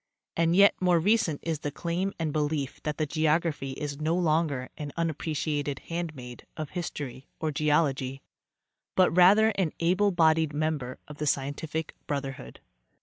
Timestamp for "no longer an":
4.01-4.91